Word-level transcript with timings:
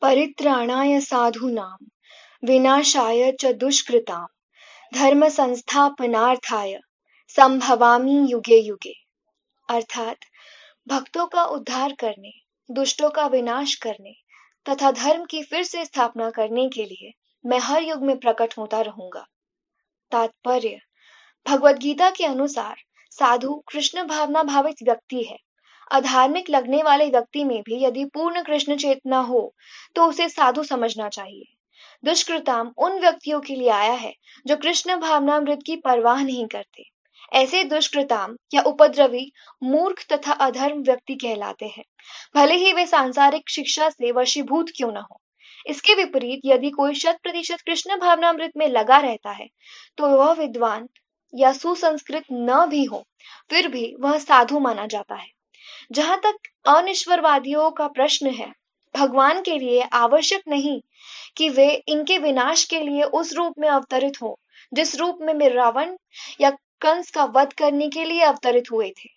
परित्राणाय 0.00 1.00
साधूनां, 1.00 1.86
विनाशाय 2.44 3.32
च 3.32 3.46
दुष्कृतां 3.46 4.26
धर्म 4.94 5.28
संस्थापनार्थाय 5.28 6.80
संभवामी 7.28 8.26
युगे 8.28 8.56
युगे। 8.56 8.94
अर्थात, 9.70 10.16
भक्तों 10.88 11.26
का 11.26 11.44
उद्धार 11.44 11.92
करने, 11.92 12.32
दुष्टों 12.70 13.10
का 13.10 13.26
विनाश 13.26 13.74
करने 13.74 14.14
तथा 14.68 14.90
धर्म 14.90 15.24
की 15.24 15.42
फिर 15.42 15.62
से 15.62 15.84
स्थापना 15.84 16.30
करने 16.30 16.68
के 16.68 16.84
लिए 16.84 17.12
मैं 17.46 17.58
हर 17.58 17.82
युग 17.82 18.02
में 18.02 18.18
प्रकट 18.18 18.54
होता 18.58 18.80
रहूँगा। 18.80 19.26
तात्पर्य 20.10 20.78
भगवत 21.48 21.76
गीता 21.76 22.10
के 22.10 22.24
अनुसार 22.24 22.76
साधु 23.10 23.64
कृष्ण 23.72 24.04
भावना 24.04 24.42
भावित 24.42 24.76
व्यक्ति 24.82 25.22
है। 25.22 25.38
अधार्मिक 25.90 26.50
लगने 26.50 26.82
वाले 26.82 27.08
व्यक्ति 27.10 27.44
में 27.44 27.60
भी 27.62 27.82
यदि 27.84 28.04
पूर्ण 28.04 28.42
कृष्ण 28.42 28.76
चेतना 28.76 29.20
हो 29.22 29.40
तो 29.96 30.04
उसे 30.04 30.28
साधु 30.28 30.62
समझना 30.64 31.08
चाहिए। 31.08 31.44
दुष्कृताम 32.04 32.72
उन 32.78 32.98
व्यक्तियों 33.00 33.40
के 33.40 33.54
लिए 33.54 33.68
आया 33.70 33.92
है, 33.92 34.12
जो 34.46 34.56
कृष्ण 34.56 34.96
भावनामृत 34.96 35.58
की 35.66 35.76
परवाह 35.76 36.22
नहीं 36.22 36.46
करते। 36.46 36.84
ऐसे 37.32 37.62
दुष्कृताम 37.64 38.36
या 38.54 38.62
उपद्रवी 38.62 39.30
मूर्ख 39.62 40.04
तथा 40.12 40.32
अधर्म 40.40 40.82
व्यक्ति 40.82 41.14
कहलाते 41.14 41.66
हैं। 41.68 41.84
भले 42.34 42.54
ही 42.56 42.72
वे 42.72 42.86
सांसारिक 42.86 43.50
शिक्षा 43.50 43.88
से 43.90 44.12
वशीभूत 44.12 44.70
क्यों 44.76 44.92
न 44.92 45.02
हो। 45.02 45.20
इसके 45.66 45.94
विपरीत 45.94 46.40
यदि 46.44 46.70
कोई 46.70 46.94
शत 46.94 47.18
प्रतिशत 47.22 47.60
कृष्ण 47.60 47.96
भावनामृत 47.96 48.52
में 48.56 48.66
लगा 48.68 48.98
रहता 48.98 49.30
है 49.32 49.48
तो 49.98 50.08
वह 50.08 50.32
विद्वान 50.34 50.88
या 51.32 51.52
सुसंस्कृत 51.52 52.24
न 52.32 52.64
भी 52.66 52.84
हो, 52.84 53.04
फिर 53.50 53.68
भी 53.68 53.94
वह 54.00 54.18
साधु 54.18 54.58
माना 54.60 54.86
जाता 54.86 55.14
है। 55.14 55.26
जहाँ 55.90 56.16
तक 56.16 56.48
अनिश्वरवादियों 56.66 57.70
का 57.70 57.86
प्रश्न 57.88 58.30
है, 58.30 58.52
भगवान 58.94 59.40
के 59.42 59.58
लिए 59.58 59.82
आवश्यक 59.82 60.42
नहीं 60.48 60.80
कि 61.36 61.48
वे 61.48 61.68
इनके 61.88 62.18
विनाश 62.18 62.64
के 62.64 62.80
लिए 62.80 63.02
उस 63.02 63.32
रूप 63.32 63.54
में 63.58 63.68
अवतरित 63.68 64.22
हो, 64.22 64.38
जिस 64.72 64.96
रूप 64.96 65.18
में 65.22 65.48
रावण 65.48 65.96
या 66.40 66.50
कंस 66.80 67.10
का 67.10 67.24
वध 67.24 67.52
करने 67.52 67.88
के 67.88 68.04
लिए 68.04 68.22
अवतरित 68.22 68.70
हुए 68.72 68.88
थे। 68.90 69.08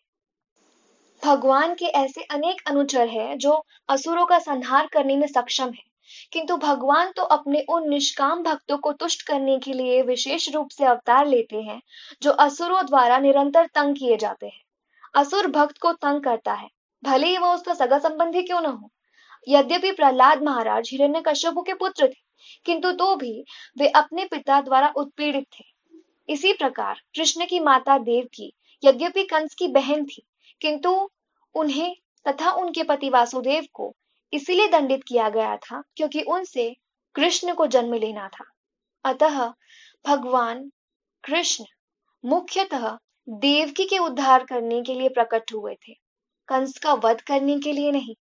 भगवान 1.24 1.74
के 1.74 1.86
ऐसे 1.86 2.22
अनेक 2.24 2.62
अनुचर 2.68 3.08
हैं 3.08 3.38
जो 3.38 3.64
असुरों 3.90 4.26
का 4.26 4.40
संहार 4.40 4.88
करने 4.88 5.16
में 5.16 5.28
सक्षम 5.28 5.70
है, 5.70 5.84
किंतु 6.34 6.58
भगवान 6.58 7.12
तो 7.12 7.24
अपने 7.24 7.66
उन 7.70 7.90
निष्काम 7.90 8.44
भक्तों 8.44 8.78
को 8.78 8.92
तुष्ट 8.94 9.22
करने 9.22 9.60
के 9.60 9.74
लिए 9.74 10.02
विशेष 10.02 10.50
रूप 10.50 10.70
से 10.70 10.86
अवतार 10.86 11.28
लेते 11.28 11.62
हैं, 11.62 11.82
जो 12.22 12.32
असुरों 12.32 12.86
द्वारा 12.86 13.18
निरंतर 13.18 13.66
तंग 13.66 13.96
किए 13.96 14.18
जाते 14.18 14.46
हैं। 14.46 14.62
असुर 15.16 15.48
भक्त 15.48 15.78
को 15.78 15.92
तंग 15.94 16.24
करता 16.24 16.54
है। 16.54 16.68
भले 17.04 17.28
ही 17.28 17.38
वह 17.38 17.54
उसका 17.54 17.74
सगा 17.74 17.98
संबंधी 18.00 18.42
क्यों 18.42 18.62
न 18.62 18.66
हो। 18.66 18.92
यद्यपि 19.48 19.92
प्रहलाद 19.92 20.44
महाराज 20.44 20.90
हिरण्य 20.92 21.22
कश्यपु 21.28 21.62
के 21.62 21.74
पुत्र 21.74 22.08
थे, 22.08 22.22
किंतु 22.66 22.92
तो 22.92 23.16
भी 23.16 23.44
वे 23.78 23.88
अपने 23.90 24.26
पिता 24.26 24.60
द्वारा 24.62 24.94
उत्पीड़ित 24.96 25.46
थे। 25.54 25.64
इसी 26.30 26.54
प्रकार 26.54 27.02
कृष्ण 27.16 27.46
की 27.46 27.60
माता 27.60 27.98
देव 28.00 28.28
की 28.34 28.52
यद्यपि 28.84 29.24
कंस 29.24 29.56
की 29.56 29.68
बहन 29.70 30.06
थी, 30.06 30.24
किंतु 30.62 31.10
उन्हें 31.56 31.96
तथा 32.26 32.52
उनके 32.54 32.84
पति 32.84 33.10
वासुदेव 33.10 33.68
को 33.74 33.94
इसीलिए 34.34 34.68
दंडित 34.68 35.04
किया 35.04 35.30
गया 35.30 35.56
था 35.58 35.82
क्योंकि 35.98 36.22
उनसे 36.30 36.74
कृष्ण 37.16 37.54
को 37.54 37.68
जन्म 37.68 37.94
लेना 37.94 38.28
था। 38.30 38.46
अतः 39.06 39.40
भगवान 40.06 40.70
कृष्ण 41.24 41.66
मुख्यतः 42.24 42.88
देवकी 43.28 43.86
के 43.86 43.98
उद्धार 43.98 44.44
करने 44.44 44.82
के 44.82 44.94
लिए 44.94 45.10
प्रकट 45.10 45.54
हुए 45.54 45.74
थे। 45.78 45.94
कंस 46.50 46.78
का 46.78 46.94
वध 46.94 47.22
करने 47.22 47.60
के 47.60 47.72
लिए 47.72 47.92
नहीं, 47.92 48.16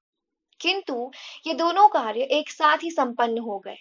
किंतु 0.60 1.12
ये 1.48 1.54
दोनों 1.54 1.88
कार्य 1.90 2.24
एक 2.32 2.50
साथ 2.50 2.78
ही 2.78 2.92
संपन्न 2.92 3.38
हो 3.38 3.58
गए। 3.60 3.78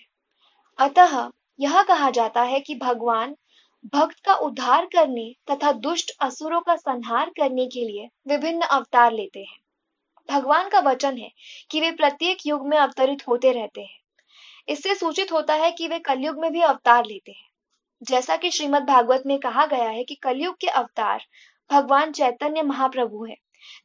अतः 0.78 1.30
यह 1.60 1.82
कहा 1.82 2.10
जाता 2.10 2.42
है 2.42 2.60
कि 2.60 2.74
भगवान 2.74 3.34
भक्त 3.94 4.24
का 4.24 4.34
उद्धार 4.36 4.86
करने 4.86 5.32
तथा 5.50 5.72
दुष्ट 5.72 6.10
असुरों 6.20 6.60
का 6.60 6.76
संहार 6.76 7.30
करने 7.30 7.66
के 7.66 7.84
लिए 7.84 8.08
विभिन्न 8.28 8.62
अवतार 8.62 9.12
लेते 9.12 9.40
हैं। 9.40 9.58
भगवान 10.28 10.68
का 10.68 10.80
वचन 10.80 11.16
है 11.16 11.30
कि 11.70 11.80
वे 11.80 11.90
प्रत्येक 11.92 12.46
युग 12.46 12.66
में 12.68 12.78
अवतरित 12.78 13.26
होते 13.28 13.52
रहते 13.52 13.80
हैं। 13.80 13.98
इससे 14.68 14.94
सूचित 14.94 15.32
होता 15.32 15.54
है 15.54 15.70
कि 15.70 15.88
वे 15.88 15.98
कलयुग 15.98 16.40
में 16.40 16.50
भी 16.52 16.60
अवतार 16.62 17.04
लेते 17.04 17.32
हैं। 17.32 17.47
जैसा 18.02 18.36
कि 18.36 18.50
श्रीमद् 18.50 18.86
भागवत 18.86 19.22
में 19.26 19.38
कहा 19.38 19.66
गया 19.66 19.88
है 19.88 20.04
कि 20.04 20.14
कलयुग 20.14 20.56
के 20.60 20.66
अवतार 20.66 21.24
भगवान 21.70 22.12
चैतन्य 22.12 22.62
महाप्रभु 22.62 23.24
है, 23.24 23.36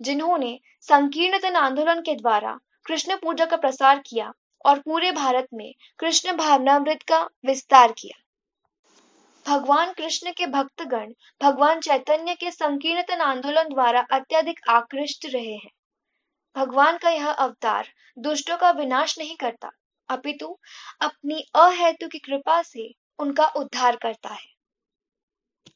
जिन्होंने 0.02 0.60
संकीर्णतन 0.88 1.56
आंदोलन 1.56 2.02
के 2.02 2.16
द्वारा 2.16 2.58
कृष्ण 2.86 3.16
पूजा 3.16 3.46
का 3.46 3.58
प्रसार 3.58 4.00
किया 4.00 4.32
और 4.66 4.80
पूरे 4.80 5.12
भारत 5.12 5.48
में 5.54 5.74
कृष्ण 6.00 6.36
भावनामृत 6.38 7.04
का 7.04 7.22
विस्तार 7.46 7.92
किया। 7.92 8.22
भगवान 9.46 9.92
कृष्ण 9.94 10.32
के 10.32 10.46
भक्तगण 10.48 11.14
भगवान 11.42 11.80
चैतन्य 11.80 12.36
के 12.36 12.52
संकीर्णतन 12.52 13.22
आंदोलन 13.22 13.64
द्वारा 13.64 14.06
अत्यधिक 14.12 14.60
आकृष्ट 14.70 15.26
रहे 15.26 15.54
हैं। 15.54 15.72
भगवान 16.56 16.98
का 16.98 17.10
यह 17.10 17.30
अवतार 17.30 17.88
दुष्टों 18.18 18.58
का 18.58 18.72
विनाश 18.72 19.18
नहीं 19.20 19.36
करता, 19.36 19.70
अपितु 20.10 20.58
अपनी 21.02 21.44
अहेतु 21.56 22.08
की 22.08 22.20
कृपा 22.20 22.62
से 22.62 22.92
उनका 23.20 23.48
उद्धार 23.58 23.96
करता 23.96 24.30
है। 24.30 24.53